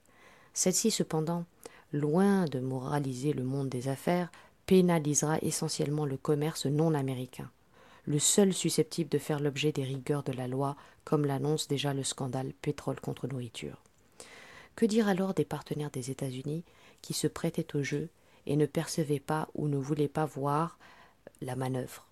Celle-ci, 0.54 0.92
cependant, 0.92 1.46
loin 1.92 2.46
de 2.46 2.60
moraliser 2.60 3.34
le 3.34 3.44
monde 3.44 3.70
des 3.70 3.88
affaires, 3.88 4.32
pénalisera 4.66 5.38
essentiellement 5.42 6.06
le 6.06 6.18
commerce 6.18 6.66
non 6.66 6.94
américain. 6.94 7.50
Le 8.06 8.20
seul 8.20 8.54
susceptible 8.54 9.10
de 9.10 9.18
faire 9.18 9.40
l'objet 9.40 9.72
des 9.72 9.84
rigueurs 9.84 10.24
de 10.24 10.32
la 10.32 10.48
loi, 10.48 10.76
comme 11.04 11.26
l'annonce 11.26 11.68
déjà 11.68 11.94
le 11.94 12.04
scandale 12.04 12.54
pétrole 12.62 13.00
contre 13.00 13.28
nourriture. 13.28 13.82
Que 14.76 14.86
dire 14.86 15.08
alors 15.08 15.34
des 15.34 15.46
partenaires 15.46 15.92
des 15.92 16.12
États-Unis 16.12 16.64
qui 17.02 17.14
se 17.14 17.28
prêtaient 17.28 17.76
au 17.76 17.84
jeu 17.84 18.10
et 18.46 18.56
ne 18.56 18.66
percevaient 18.66 19.20
pas 19.20 19.48
ou 19.56 19.68
ne 19.68 19.78
voulaient 19.78 20.08
pas 20.08 20.26
voir 20.26 20.78
la 21.42 21.56
manœuvre? 21.56 22.06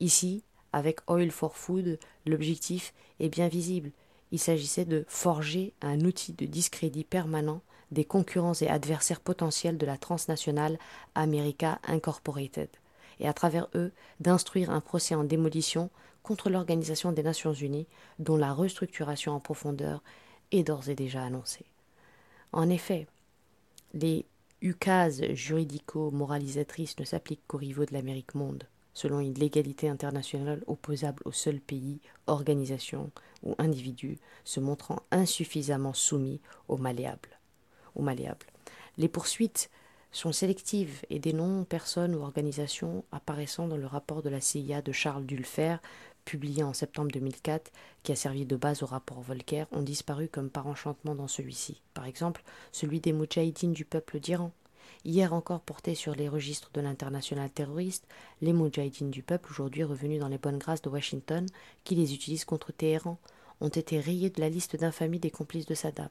Ici, 0.00 0.42
avec 0.72 1.00
Oil 1.08 1.30
for 1.30 1.56
Food, 1.56 1.98
l'objectif 2.26 2.94
est 3.20 3.28
bien 3.28 3.48
visible. 3.48 3.90
Il 4.32 4.38
s'agissait 4.38 4.84
de 4.84 5.04
forger 5.08 5.72
un 5.80 6.00
outil 6.00 6.32
de 6.32 6.46
discrédit 6.46 7.04
permanent 7.04 7.62
des 7.90 8.04
concurrents 8.04 8.54
et 8.60 8.68
adversaires 8.68 9.20
potentiels 9.20 9.78
de 9.78 9.86
la 9.86 9.96
transnationale 9.96 10.78
America 11.14 11.80
Incorporated, 11.86 12.68
et 13.20 13.28
à 13.28 13.32
travers 13.32 13.68
eux 13.74 13.92
d'instruire 14.20 14.70
un 14.70 14.80
procès 14.80 15.14
en 15.14 15.24
démolition 15.24 15.90
contre 16.22 16.50
l'Organisation 16.50 17.12
des 17.12 17.22
Nations 17.22 17.52
Unies, 17.52 17.86
dont 18.18 18.36
la 18.36 18.52
restructuration 18.52 19.32
en 19.32 19.40
profondeur 19.40 20.02
est 20.52 20.62
d'ores 20.62 20.88
et 20.88 20.94
déjà 20.94 21.22
annoncée. 21.22 21.66
En 22.52 22.68
effet, 22.68 23.06
les 23.94 24.26
ukases 24.60 25.22
juridico-moralisatrices 25.32 26.98
ne 26.98 27.04
s'appliquent 27.04 27.46
qu'aux 27.46 27.58
rivaux 27.58 27.86
de 27.86 27.92
l'Amérique 27.92 28.34
monde 28.34 28.64
selon 28.98 29.20
une 29.20 29.34
légalité 29.34 29.88
internationale 29.88 30.64
opposable 30.66 31.22
au 31.24 31.30
seul 31.30 31.60
pays, 31.60 32.00
organisation 32.26 33.12
ou 33.44 33.54
individu 33.58 34.18
se 34.42 34.58
montrant 34.58 35.02
insuffisamment 35.12 35.92
soumis 35.92 36.40
au 36.66 36.78
malléable. 36.78 37.38
Au 37.94 38.02
malléable. 38.02 38.46
Les 38.96 39.06
poursuites 39.06 39.70
sont 40.10 40.32
sélectives 40.32 41.02
et 41.10 41.18
des 41.18 41.32
noms, 41.32 41.64
personnes 41.64 42.14
ou 42.14 42.22
organisations 42.22 43.04
apparaissant 43.12 43.68
dans 43.68 43.76
le 43.76 43.86
rapport 43.86 44.22
de 44.22 44.30
la 44.30 44.40
CIA 44.40 44.82
de 44.82 44.92
Charles 44.92 45.26
Dulfer, 45.26 45.76
publié 46.24 46.62
en 46.62 46.72
septembre 46.72 47.10
2004, 47.12 47.70
qui 48.02 48.12
a 48.12 48.16
servi 48.16 48.44
de 48.44 48.56
base 48.56 48.82
au 48.82 48.86
rapport 48.86 49.20
Volcker, 49.20 49.64
ont 49.72 49.82
disparu 49.82 50.28
comme 50.28 50.50
par 50.50 50.66
enchantement 50.66 51.14
dans 51.14 51.28
celui-ci. 51.28 51.80
Par 51.94 52.06
exemple, 52.06 52.42
celui 52.72 53.00
des 53.00 53.12
Moudjahidines 53.12 53.72
du 53.72 53.84
peuple 53.84 54.20
d'Iran, 54.20 54.52
Hier 55.04 55.32
encore 55.32 55.60
porté 55.60 55.94
sur 55.94 56.14
les 56.14 56.28
registres 56.28 56.70
de 56.74 56.80
l'international 56.80 57.50
terroriste, 57.50 58.06
les 58.40 58.52
Moudjahidines 58.52 59.10
du 59.10 59.22
peuple, 59.22 59.50
aujourd'hui 59.50 59.84
revenus 59.84 60.20
dans 60.20 60.28
les 60.28 60.38
bonnes 60.38 60.58
grâces 60.58 60.82
de 60.82 60.88
Washington, 60.88 61.46
qui 61.84 61.94
les 61.94 62.14
utilisent 62.14 62.44
contre 62.44 62.72
Téhéran, 62.72 63.18
ont 63.60 63.68
été 63.68 64.00
rayés 64.00 64.30
de 64.30 64.40
la 64.40 64.48
liste 64.48 64.76
d'infamie 64.76 65.18
des 65.20 65.30
complices 65.30 65.66
de 65.66 65.74
Saddam. 65.74 66.08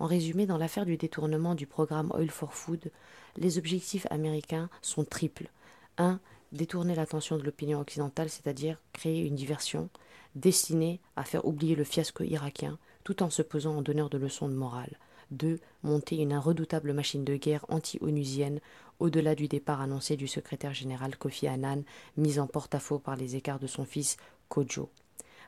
En 0.00 0.06
résumé, 0.06 0.46
dans 0.46 0.56
l'affaire 0.56 0.86
du 0.86 0.96
détournement 0.96 1.54
du 1.54 1.66
programme 1.66 2.10
Oil 2.14 2.30
for 2.30 2.54
Food, 2.54 2.90
les 3.36 3.58
objectifs 3.58 4.06
américains 4.08 4.70
sont 4.80 5.04
triples. 5.04 5.50
1. 5.98 6.18
Détourner 6.52 6.94
l'attention 6.94 7.36
de 7.36 7.42
l'opinion 7.42 7.80
occidentale, 7.80 8.30
c'est-à-dire 8.30 8.80
créer 8.94 9.20
une 9.20 9.34
diversion 9.34 9.90
destinée 10.34 11.00
à 11.16 11.24
faire 11.24 11.44
oublier 11.44 11.74
le 11.74 11.84
fiasco 11.84 12.24
irakien, 12.24 12.78
tout 13.04 13.22
en 13.22 13.28
se 13.28 13.42
posant 13.42 13.76
en 13.76 13.82
donneur 13.82 14.08
de 14.08 14.16
leçons 14.16 14.48
de 14.48 14.54
morale. 14.54 14.96
2. 15.32 15.60
Monter 15.82 16.16
une 16.16 16.34
redoutable 16.34 16.94
machine 16.94 17.22
de 17.22 17.36
guerre 17.36 17.66
anti-onusienne 17.68 18.60
au-delà 19.00 19.34
du 19.34 19.48
départ 19.48 19.82
annoncé 19.82 20.16
du 20.16 20.28
secrétaire 20.28 20.72
général 20.72 21.18
Kofi 21.18 21.46
Annan, 21.46 21.82
mis 22.16 22.38
en 22.38 22.46
porte-à-faux 22.46 22.98
par 22.98 23.16
les 23.16 23.36
écarts 23.36 23.60
de 23.60 23.66
son 23.66 23.84
fils 23.84 24.16
Kojo. 24.48 24.88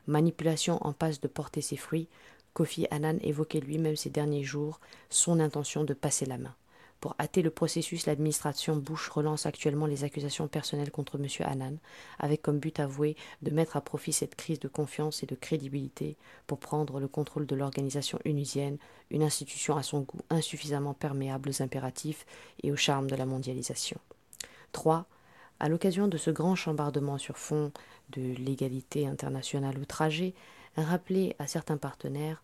Manipulation 0.05 0.77
en 0.85 0.93
passe 0.93 1.21
de 1.21 1.27
porter 1.27 1.61
ses 1.61 1.77
fruits, 1.77 2.07
Kofi 2.53 2.87
Annan 2.91 3.17
évoquait 3.21 3.59
lui-même 3.59 3.95
ces 3.95 4.09
derniers 4.09 4.43
jours 4.43 4.79
son 5.09 5.39
intention 5.39 5.83
de 5.83 5.93
passer 5.93 6.25
la 6.25 6.37
main. 6.37 6.55
Pour 7.03 7.15
hâter 7.19 7.41
le 7.41 7.49
processus, 7.49 8.05
l'administration 8.05 8.77
Bush 8.77 9.09
relance 9.09 9.45
actuellement 9.45 9.87
les 9.87 10.05
accusations 10.05 10.47
personnelles 10.47 10.89
contre 10.89 11.19
M. 11.19 11.27
Annan, 11.45 11.75
avec 12.17 12.41
comme 12.41 12.59
but 12.59 12.79
avoué 12.79 13.17
de 13.41 13.51
mettre 13.51 13.75
à 13.75 13.81
profit 13.81 14.13
cette 14.13 14.35
crise 14.35 14.61
de 14.61 14.69
confiance 14.69 15.21
et 15.21 15.25
de 15.25 15.35
crédibilité 15.35 16.15
pour 16.47 16.59
prendre 16.59 17.01
le 17.01 17.09
contrôle 17.09 17.45
de 17.45 17.57
l'organisation 17.57 18.19
unusienne, 18.23 18.77
une 19.09 19.23
institution 19.23 19.75
à 19.75 19.83
son 19.83 19.99
goût 19.99 20.21
insuffisamment 20.29 20.93
perméable 20.93 21.49
aux 21.49 21.61
impératifs 21.61 22.25
et 22.63 22.71
au 22.71 22.77
charme 22.77 23.09
de 23.09 23.17
la 23.17 23.25
mondialisation. 23.25 23.99
3. 24.71 25.05
À 25.59 25.67
l'occasion 25.67 26.07
de 26.07 26.17
ce 26.17 26.31
grand 26.31 26.55
chambardement 26.55 27.17
sur 27.17 27.37
fond 27.37 27.73
de 28.11 28.21
l'égalité 28.21 29.07
internationale 29.07 29.77
outragée, 29.77 30.33
rappeler 30.81 31.35
à 31.39 31.47
certains 31.47 31.77
partenaires 31.77 32.43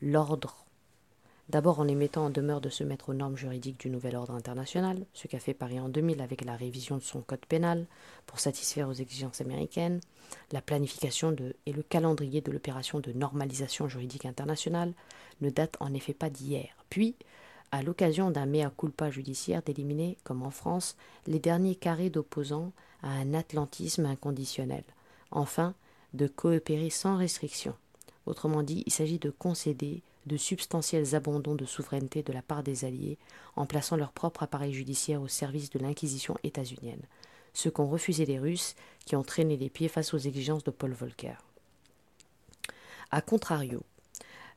l'ordre 0.00 0.64
D'abord 1.50 1.78
en 1.78 1.84
les 1.84 1.94
mettant 1.94 2.24
en 2.26 2.30
demeure 2.30 2.62
de 2.62 2.70
se 2.70 2.84
mettre 2.84 3.10
aux 3.10 3.14
normes 3.14 3.36
juridiques 3.36 3.78
du 3.78 3.90
nouvel 3.90 4.16
ordre 4.16 4.32
international, 4.32 5.04
ce 5.12 5.28
qu'a 5.28 5.38
fait 5.38 5.52
Paris 5.52 5.78
en 5.78 5.90
2000 5.90 6.22
avec 6.22 6.42
la 6.42 6.56
révision 6.56 6.96
de 6.96 7.02
son 7.02 7.20
code 7.20 7.44
pénal 7.44 7.86
pour 8.26 8.40
satisfaire 8.40 8.88
aux 8.88 8.94
exigences 8.94 9.42
américaines, 9.42 10.00
la 10.52 10.62
planification 10.62 11.32
de, 11.32 11.54
et 11.66 11.72
le 11.72 11.82
calendrier 11.82 12.40
de 12.40 12.50
l'opération 12.50 12.98
de 13.00 13.12
normalisation 13.12 13.88
juridique 13.88 14.24
internationale 14.24 14.94
ne 15.42 15.50
datent 15.50 15.76
en 15.80 15.92
effet 15.92 16.14
pas 16.14 16.30
d'hier. 16.30 16.68
Puis, 16.88 17.14
à 17.72 17.82
l'occasion 17.82 18.30
d'un 18.30 18.46
mea 18.46 18.70
culpa 18.78 19.10
judiciaire 19.10 19.62
d'éliminer, 19.62 20.16
comme 20.24 20.42
en 20.42 20.50
France, 20.50 20.96
les 21.26 21.40
derniers 21.40 21.74
carrés 21.74 22.08
d'opposants 22.08 22.72
à 23.02 23.10
un 23.10 23.34
atlantisme 23.34 24.06
inconditionnel. 24.06 24.84
Enfin, 25.30 25.74
de 26.14 26.26
coopérer 26.26 26.90
sans 26.90 27.16
restriction. 27.16 27.74
Autrement 28.26 28.62
dit, 28.62 28.82
il 28.86 28.92
s'agit 28.92 29.18
de 29.18 29.30
concéder 29.30 30.02
de 30.26 30.36
substantiels 30.36 31.14
abandons 31.14 31.54
de 31.54 31.66
souveraineté 31.66 32.22
de 32.22 32.32
la 32.32 32.40
part 32.40 32.62
des 32.62 32.84
Alliés 32.84 33.18
en 33.56 33.66
plaçant 33.66 33.96
leur 33.96 34.12
propre 34.12 34.42
appareil 34.42 34.72
judiciaire 34.72 35.20
au 35.20 35.28
service 35.28 35.70
de 35.70 35.78
l'inquisition 35.78 36.36
états-unienne, 36.42 37.02
ce 37.52 37.68
qu'ont 37.68 37.88
refusé 37.88 38.24
les 38.24 38.38
Russes 38.38 38.74
qui 39.04 39.16
ont 39.16 39.22
traîné 39.22 39.56
les 39.56 39.68
pieds 39.68 39.88
face 39.88 40.14
aux 40.14 40.18
exigences 40.18 40.64
de 40.64 40.70
Paul 40.70 40.92
Volcker. 40.92 41.36
A 43.10 43.20
contrario, 43.20 43.82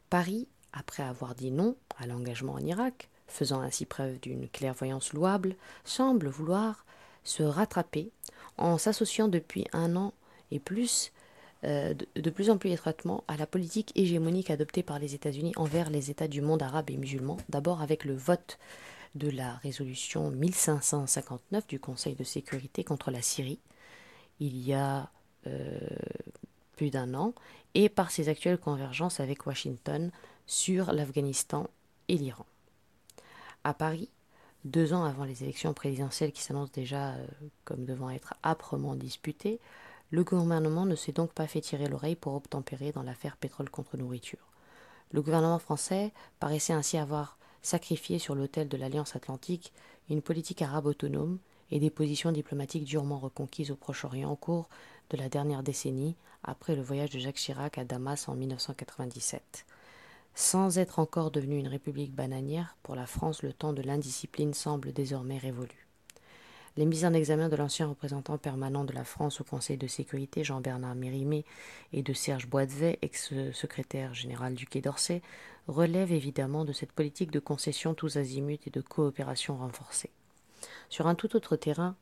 Paris, 0.09 0.47
après 0.71 1.03
avoir 1.03 1.35
dit 1.35 1.51
non 1.51 1.75
à 1.97 2.07
l'engagement 2.07 2.53
en 2.53 2.59
Irak, 2.59 3.09
faisant 3.27 3.59
ainsi 3.59 3.85
preuve 3.85 4.19
d'une 4.19 4.47
clairvoyance 4.47 5.11
louable, 5.11 5.55
semble 5.83 6.29
vouloir 6.29 6.85
se 7.23 7.43
rattraper 7.43 8.09
en 8.57 8.77
s'associant 8.77 9.27
depuis 9.27 9.67
un 9.73 9.97
an 9.97 10.13
et 10.51 10.59
plus 10.59 11.11
euh, 11.63 11.93
de, 12.15 12.29
plus 12.29 12.49
en 12.49 12.57
plus 12.57 12.69
étroitement 12.71 13.23
à 13.27 13.37
la 13.37 13.47
politique 13.47 13.91
hégémonique 13.95 14.51
adoptée 14.51 14.83
par 14.83 14.99
les 14.99 15.15
États-Unis 15.15 15.53
envers 15.55 15.89
les 15.89 16.11
États 16.11 16.27
du 16.27 16.41
monde 16.41 16.61
arabe 16.61 16.89
et 16.89 16.97
musulman, 16.97 17.37
d'abord 17.49 17.81
avec 17.81 18.05
le 18.05 18.15
vote 18.15 18.59
de 19.15 19.29
la 19.29 19.55
résolution 19.55 20.29
1559 20.29 21.67
du 21.67 21.79
Conseil 21.79 22.15
de 22.15 22.23
sécurité 22.23 22.83
contre 22.83 23.09
la 23.09 23.21
Syrie, 23.21 23.59
il 24.39 24.57
y 24.57 24.73
a 24.73 25.09
euh, 25.47 25.79
plus 26.75 26.91
d'un 26.91 27.15
an, 27.15 27.33
et 27.73 27.89
par 27.89 28.11
ses 28.11 28.29
actuelles 28.29 28.59
convergences 28.59 29.19
avec 29.19 29.47
Washington 29.47 30.11
sur 30.45 30.93
l'Afghanistan 30.93 31.67
et 32.07 32.17
l'Iran. 32.17 32.45
À 33.63 33.73
Paris, 33.73 34.09
deux 34.63 34.93
ans 34.93 35.03
avant 35.03 35.23
les 35.25 35.43
élections 35.43 35.73
présidentielles 35.73 36.31
qui 36.31 36.41
s'annoncent 36.41 36.71
déjà 36.73 37.13
euh, 37.13 37.25
comme 37.65 37.85
devant 37.85 38.11
être 38.11 38.35
âprement 38.43 38.95
disputées, 38.95 39.59
le 40.09 40.23
gouvernement 40.23 40.85
ne 40.85 40.95
s'est 40.95 41.11
donc 41.11 41.33
pas 41.33 41.47
fait 41.47 41.61
tirer 41.61 41.87
l'oreille 41.87 42.15
pour 42.15 42.33
obtempérer 42.35 42.91
dans 42.91 43.03
l'affaire 43.03 43.37
pétrole 43.37 43.69
contre 43.69 43.97
nourriture. 43.97 44.47
Le 45.11 45.21
gouvernement 45.21 45.59
français 45.59 46.13
paraissait 46.39 46.73
ainsi 46.73 46.97
avoir 46.97 47.37
sacrifié 47.61 48.19
sur 48.19 48.35
l'autel 48.35 48.69
de 48.69 48.77
l'Alliance 48.77 49.15
atlantique 49.15 49.73
une 50.09 50.21
politique 50.21 50.61
arabe 50.61 50.85
autonome 50.85 51.39
et 51.71 51.79
des 51.79 51.89
positions 51.89 52.31
diplomatiques 52.31 52.85
durement 52.85 53.19
reconquises 53.19 53.71
au 53.71 53.75
Proche-Orient 53.75 54.31
au 54.31 54.35
cours 54.35 54.69
de 55.09 55.17
la 55.17 55.29
dernière 55.29 55.63
décennie, 55.63 56.15
après 56.43 56.75
le 56.75 56.81
voyage 56.81 57.09
de 57.09 57.19
Jacques 57.19 57.35
Chirac 57.35 57.77
à 57.77 57.83
Damas 57.83 58.29
en 58.29 58.35
1997. 58.35 59.65
Sans 60.35 60.77
être 60.77 60.99
encore 60.99 61.31
devenue 61.31 61.57
une 61.57 61.67
république 61.67 62.13
bananière, 62.13 62.77
pour 62.83 62.95
la 62.95 63.07
France 63.07 63.41
le 63.41 63.53
temps 63.53 63.73
de 63.73 63.81
l'indiscipline 63.81 64.53
semble 64.53 64.93
désormais 64.93 65.37
révolu. 65.37 65.86
Les 66.77 66.85
mises 66.85 67.05
en 67.05 67.13
examen 67.13 67.49
de 67.49 67.55
l'ancien 67.55 67.87
représentant 67.87 68.37
permanent 68.37 68.83
de 68.83 68.93
la 68.93 69.03
France 69.03 69.41
au 69.41 69.43
Conseil 69.43 69.77
de 69.77 69.87
sécurité, 69.87 70.43
Jean-Bernard 70.43 70.93
Mérimée, 70.93 71.43
et 71.91 72.03
de 72.03 72.13
Serge 72.13 72.45
Boisdevet, 72.45 72.99
ex-secrétaire 73.01 74.13
général 74.13 74.53
du 74.53 74.67
Quai 74.67 74.81
d'Orsay, 74.81 75.23
relèvent 75.67 76.11
évidemment 76.11 76.65
de 76.65 76.73
cette 76.73 76.91
politique 76.91 77.31
de 77.31 77.39
concession 77.39 77.95
tous 77.95 78.17
azimuts 78.17 78.59
et 78.67 78.69
de 78.69 78.81
coopération 78.81 79.57
renforcée. 79.57 80.11
Sur 80.89 81.07
un 81.07 81.15
tout 81.15 81.35
autre 81.35 81.55
terrain, 81.55 81.95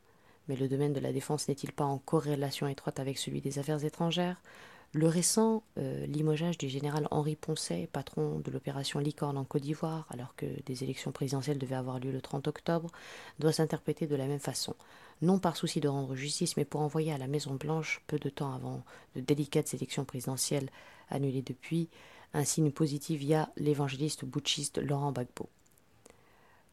mais 0.50 0.58
le 0.58 0.68
domaine 0.68 0.94
de 0.94 1.00
la 1.00 1.14
défense 1.14 1.48
n'est-il 1.48 1.72
pas 1.72 1.86
en 1.86 1.98
corrélation 1.98 2.68
étroite 2.68 3.00
avec 3.00 3.18
celui 3.18 3.40
des 3.40 3.60
affaires 3.60 3.86
étrangères? 3.86 4.42
Le 4.96 5.08
récent 5.10 5.62
euh, 5.78 6.08
du 6.08 6.70
général 6.70 7.10
Henri 7.12 7.36
Poncet, 7.36 7.90
patron 7.92 8.40
de 8.40 8.50
l'opération 8.50 8.98
Licorne 9.00 9.38
en 9.38 9.44
Côte 9.44 9.64
d'Ivoire, 9.64 10.08
alors 10.10 10.34
que 10.38 10.46
des 10.66 10.84
élections 10.86 11.12
présidentielles 11.12 11.58
devaient 11.58 11.76
avoir 11.76 12.00
lieu 12.00 12.12
le 12.12 12.22
30 12.22 12.48
octobre, 12.48 12.90
doit 13.40 13.52
s'interpréter 13.52 14.08
de 14.08 14.16
la 14.16 14.26
même 14.26 14.40
façon. 14.40 14.74
Non 15.22 15.38
par 15.38 15.58
souci 15.58 15.82
de 15.82 15.90
rendre 15.90 16.16
justice, 16.16 16.56
mais 16.56 16.64
pour 16.64 16.80
envoyer 16.80 17.12
à 17.12 17.18
la 17.18 17.28
Maison-Blanche, 17.28 18.04
peu 18.08 18.18
de 18.18 18.30
temps 18.30 18.54
avant 18.54 18.86
de 19.18 19.22
délicates 19.22 19.74
élections 19.74 20.06
présidentielles 20.06 20.70
annulées 21.10 21.42
depuis, 21.42 21.90
un 22.34 22.46
signe 22.46 22.72
positif 22.72 23.20
via 23.20 23.50
l'évangéliste 23.58 24.24
butchiste 24.24 24.78
Laurent 24.78 25.12
Gbagbo. 25.12 25.50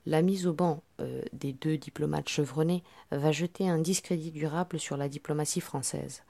La 0.06 0.22
mise 0.22 0.46
au 0.46 0.52
banc 0.52 0.84
euh, 1.00 1.22
des 1.32 1.52
deux 1.52 1.76
diplomates 1.76 2.28
chevronnés 2.28 2.84
va 3.10 3.32
jeter 3.32 3.68
un 3.68 3.78
discrédit 3.78 4.30
durable 4.30 4.78
sur 4.78 4.96
la 4.96 5.08
diplomatie 5.08 5.60
française. 5.60 6.22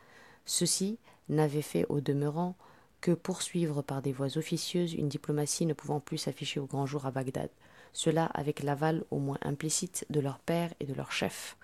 Ceux-ci 0.47 0.99
n'avaient 1.29 1.63
fait 1.63 1.87
au 1.89 2.01
demeurant 2.01 2.57
que 3.01 3.11
poursuivre 3.11 3.83
par 3.83 4.01
des 4.01 4.13
voies 4.13 4.39
officieuses 4.39 4.95
une 4.95 5.09
diplomatie 5.09 5.67
ne 5.67 5.75
pouvant 5.75 6.01
plus 6.01 6.19
s'afficher 6.19 6.61
au 6.61 6.67
grand 6.67 6.87
jour 6.87 7.05
à 7.07 7.11
Bagdad, 7.11 7.51
cela 7.93 8.27
avec 8.27 8.63
l'aval 8.63 9.05
au 9.11 9.19
moins 9.19 9.39
implicite 9.43 10.07
de 10.09 10.21
leur 10.21 10.39
père 10.39 10.73
et 10.81 10.87
de 10.87 10.95
leur 10.95 11.13
chef. 11.13 11.57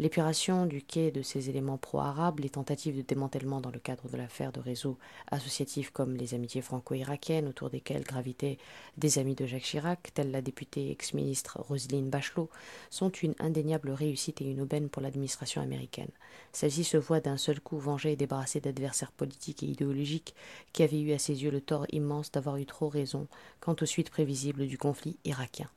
L'épuration 0.00 0.66
du 0.66 0.80
quai 0.80 1.10
de 1.10 1.22
ces 1.22 1.50
éléments 1.50 1.76
pro-arabes, 1.76 2.38
les 2.38 2.50
tentatives 2.50 2.96
de 2.96 3.02
démantèlement 3.02 3.60
dans 3.60 3.72
le 3.72 3.80
cadre 3.80 4.08
de 4.08 4.16
l'affaire 4.16 4.52
de 4.52 4.60
réseaux 4.60 4.96
associatifs 5.28 5.90
comme 5.90 6.14
les 6.14 6.34
amitiés 6.34 6.62
franco-irakiennes 6.62 7.48
autour 7.48 7.68
desquelles 7.68 8.04
gravitaient 8.04 8.58
des 8.96 9.18
amis 9.18 9.34
de 9.34 9.44
Jacques 9.44 9.64
Chirac, 9.64 10.10
telle 10.14 10.30
la 10.30 10.40
députée 10.40 10.92
ex-ministre 10.92 11.60
Roselyne 11.60 12.10
Bachelot, 12.10 12.48
sont 12.90 13.10
une 13.10 13.34
indéniable 13.40 13.90
réussite 13.90 14.40
et 14.40 14.48
une 14.48 14.60
aubaine 14.60 14.88
pour 14.88 15.02
l'administration 15.02 15.62
américaine. 15.62 16.12
Celle-ci 16.52 16.84
se 16.84 16.96
voit 16.96 17.18
d'un 17.18 17.36
seul 17.36 17.60
coup 17.60 17.78
vengée 17.78 18.12
et 18.12 18.16
débarrassée 18.16 18.60
d'adversaires 18.60 19.10
politiques 19.10 19.64
et 19.64 19.66
idéologiques 19.66 20.36
qui 20.72 20.84
avaient 20.84 21.00
eu 21.00 21.12
à 21.12 21.18
ses 21.18 21.42
yeux 21.42 21.50
le 21.50 21.60
tort 21.60 21.86
immense 21.90 22.30
d'avoir 22.30 22.58
eu 22.58 22.66
trop 22.66 22.88
raison 22.88 23.26
quant 23.58 23.74
aux 23.80 23.86
suites 23.86 24.10
prévisibles 24.10 24.68
du 24.68 24.78
conflit 24.78 25.18
irakien 25.24 25.68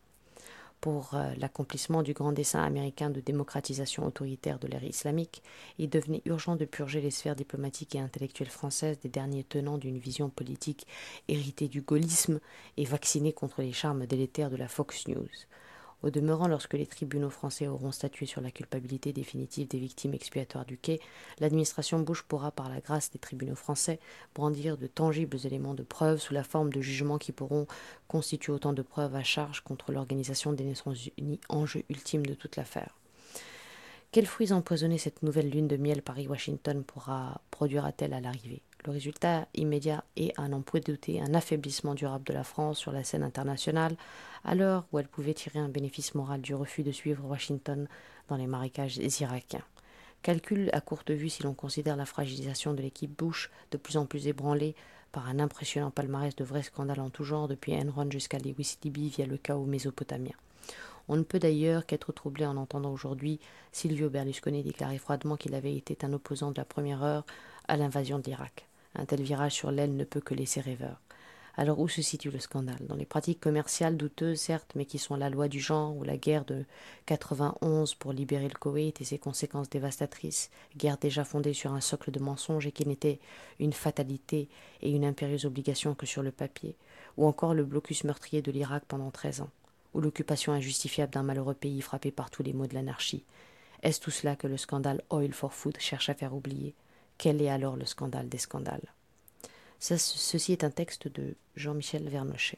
pour 0.82 1.14
euh, 1.14 1.34
l'accomplissement 1.38 2.02
du 2.02 2.14
grand 2.14 2.32
dessein 2.32 2.64
américain 2.64 3.12
de 3.12 3.22
démocratisation 3.22 4.06
autoritaire 4.06 4.58
de 4.58 4.68
l'ère 4.68 4.84
islamique, 4.84 5.44
il 5.78 5.90
devenait 5.90 6.24
urgent 6.26 6.56
de 6.56 6.66
purger 6.66 7.00
les 7.00 7.12
sphères 7.12 7.36
diplomatiques 7.36 7.96
et 7.96 8.00
intellectuelles 8.00 8.50
françaises 8.50 9.00
des 9.00 9.10
derniers 9.10 9.44
tenants 9.44 9.78
d'une 9.78 10.00
vision 10.00 10.30
politique 10.30 10.88
héritée 11.28 11.68
du 11.68 11.82
gaullisme 11.82 12.40
et 12.78 12.86
vaccinée 12.86 13.32
contre 13.32 13.62
les 13.62 13.72
charmes 13.72 14.08
délétères 14.08 14.50
de 14.50 14.58
la 14.58 14.68
Fox 14.68 15.08
News. 15.08 15.30
Au 16.04 16.10
demeurant, 16.10 16.48
lorsque 16.48 16.74
les 16.74 16.88
tribunaux 16.88 17.30
français 17.30 17.68
auront 17.68 17.92
statué 17.92 18.26
sur 18.26 18.42
la 18.42 18.50
culpabilité 18.50 19.14
définitive 19.14 19.68
des 19.68 19.78
victimes 19.78 20.16
expiatoires 20.16 20.66
du 20.66 20.78
quai, 20.78 21.00
l'administration 21.40 22.00
Bush 22.00 22.24
pourra, 22.24 22.50
par 22.52 22.70
la 22.70 22.80
grâce 22.80 23.12
des 23.12 23.20
tribunaux 23.20 23.56
français, 23.56 24.00
brandir 24.34 24.78
de 24.78 24.88
tangibles 24.88 25.38
éléments 25.46 25.76
de 25.76 25.84
preuve 25.84 26.20
sous 26.20 26.34
la 26.34 26.44
forme 26.44 26.74
de 26.74 26.82
jugements 26.82 27.20
qui 27.20 27.32
pourront 27.32 27.68
constituer 28.08 28.52
autant 28.52 28.74
de 28.74 28.82
preuves 28.82 29.16
à 29.16 29.24
charge 29.24 29.62
contre 29.62 29.92
l'Organisation 29.92 30.54
des 30.54 30.64
Nations 30.64 30.94
Unies, 31.20 31.40
enjeu 31.50 31.84
ultime 31.90 32.26
de 32.26 32.34
toute 32.34 32.56
l'affaire. 32.56 32.98
Quels 34.12 34.26
fruits 34.26 34.52
empoisonnés 34.52 34.98
cette 34.98 35.24
nouvelle 35.24 35.50
lune 35.50 35.68
de 35.68 35.78
miel 35.78 36.02
Paris-Washington 36.02 36.84
pourra 36.84 37.42
produira-t-elle 37.52 38.14
à 38.14 38.20
l'arrivée? 38.20 38.62
Le 38.86 38.92
résultat 38.92 39.48
immédiat 39.54 40.04
est, 40.16 40.34
à 40.40 40.48
n'en 40.48 40.62
point 40.62 40.80
douter, 40.80 41.22
un 41.22 41.34
affaiblissement 41.34 41.94
durable 41.94 42.26
de 42.26 42.34
la 42.34 42.44
France 42.44 42.80
sur 42.80 42.92
la 42.92 43.04
scène 43.04 43.24
internationale, 43.24 43.96
à 44.44 44.56
l'heure 44.56 44.86
où 44.92 45.00
elle 45.00 45.08
pouvait 45.08 45.34
tirer 45.34 45.60
un 45.60 45.70
bénéfice 45.70 46.16
moral 46.16 46.42
du 46.42 46.56
refus 46.56 46.84
de 46.84 46.92
suivre 46.92 47.24
Washington 47.26 47.88
dans 48.28 48.38
les 48.38 48.48
marécages 48.48 48.98
irakiens. 48.98 49.64
Calcul 50.24 50.70
à 50.74 50.82
courte 50.82 51.12
vue 51.12 51.30
si 51.30 51.44
l'on 51.44 51.54
considère 51.54 51.96
la 51.96 52.06
fragilisation 52.06 52.74
de 52.74 52.82
l'équipe 52.82 53.16
Bush, 53.18 53.52
de 53.72 53.78
plus 53.78 53.98
en 53.98 54.06
plus 54.06 54.28
ébranlée 54.28 54.76
par 55.12 55.28
un 55.28 55.40
impressionnant 55.40 55.92
palmarès 55.92 56.36
de 56.36 56.44
vrais 56.44 56.64
scandales 56.64 57.00
en 57.00 57.10
tout 57.10 57.24
genre, 57.24 57.48
depuis 57.48 57.74
Enron 57.74 58.10
jusqu'à 58.10 58.38
Lewis 58.38 58.78
Libby 58.84 59.10
via 59.10 59.26
le 59.26 59.38
chaos 59.38 59.66
mésopotamien. 59.66 60.34
On 61.08 61.18
ne 61.18 61.24
peut 61.24 61.40
d'ailleurs 61.40 61.86
qu'être 61.86 62.12
troublé 62.14 62.46
en 62.46 62.58
entendant 62.58 62.92
aujourd'hui 62.92 63.40
Silvio 63.72 64.10
Berlusconi 64.10 64.64
déclarer 64.64 64.98
froidement 64.98 65.36
qu'il 65.36 65.56
avait 65.56 65.76
été 65.76 65.98
un 66.06 66.14
opposant 66.14 66.52
de 66.52 66.58
la 66.58 66.66
première 66.66 67.04
heure 67.04 67.26
à 67.68 67.76
l'invasion 67.76 68.20
de 68.20 68.24
l'Irak. 68.24 68.68
Un 68.96 69.06
tel 69.06 69.22
virage 69.22 69.54
sur 69.54 69.72
l'aile 69.72 69.96
ne 69.96 70.04
peut 70.04 70.22
que 70.22 70.34
laisser 70.34 70.62
rêveur. 70.62 71.00
Alors 71.56 71.80
où 71.80 71.88
se 71.90 72.02
situe 72.02 72.32
le 72.32 72.40
scandale? 72.40 72.86
Dans 72.88 72.96
les 72.96 73.06
pratiques 73.06 73.42
commerciales 73.42 73.98
douteuses, 73.98 74.40
certes, 74.40 74.72
mais 74.76 74.86
qui 74.86 74.98
sont 74.98 75.16
la 75.16 75.30
loi 75.30 75.48
du 75.50 75.60
genre 75.60 75.96
ou 75.96 76.04
la 76.04 76.18
guerre 76.18 76.46
de 76.46 76.64
91 77.08 77.96
pour 77.96 78.14
libérer 78.14 78.48
le 78.48 78.58
Koweït 78.58 79.02
et 79.02 79.04
ses 79.04 79.18
conséquences 79.18 79.70
dévastatrices, 79.70 80.50
guerre 80.78 80.98
déjà 80.98 81.26
fondée 81.26 81.54
sur 81.54 81.74
un 81.74 81.82
socle 81.82 82.12
de 82.12 82.20
mensonges 82.20 82.68
et 82.68 82.72
qui 82.72 82.88
n'était 82.88 83.20
une 83.60 83.74
fatalité 83.74 84.48
et 84.82 84.92
une 84.92 85.04
impérieuse 85.04 85.46
obligation 85.46 85.94
que 85.94 86.06
sur 86.06 86.24
le 86.24 86.32
papier, 86.32 86.76
ou 87.18 87.26
encore 87.28 87.54
le 87.54 87.66
blocus 87.66 88.06
meurtrier 88.06 88.42
de 88.42 88.52
l'Irak 88.52 88.84
pendant 88.88 89.12
treize 89.12 89.42
ans, 89.42 89.52
ou 89.94 90.00
l'occupation 90.00 90.54
injustifiable 90.54 91.12
d'un 91.12 91.24
malheureux 91.24 91.54
pays 91.54 91.82
frappé 91.82 92.12
par 92.12 92.30
tous 92.30 92.44
les 92.44 92.54
maux 92.54 92.68
de 92.68 92.76
l'anarchie. 92.76 93.26
Est-ce 93.84 94.00
tout 94.00 94.12
cela 94.12 94.38
que 94.38 94.48
le 94.48 94.58
scandale 94.58 95.04
Oil 95.10 95.34
for 95.34 95.54
Food 95.54 95.78
cherche 95.80 96.08
à 96.10 96.14
faire 96.14 96.34
oublier? 96.34 96.74
Quel 97.22 97.40
est 97.40 97.50
alors 97.50 97.76
le 97.76 97.86
scandale 97.86 98.30
des 98.30 98.40
scandales? 98.40 98.82
Ceci 99.80 100.54
est 100.54 100.64
un 100.64 100.72
texte 100.72 101.08
de 101.08 101.36
Jean-Michel 101.56 102.10
Vernochet. 102.10 102.58